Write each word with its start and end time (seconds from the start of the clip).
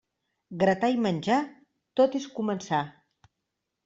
Gratar 0.61 0.87
i 0.93 0.95
menjar, 1.03 1.37
tot 2.01 2.17
és 2.21 2.25
començar. 2.39 2.81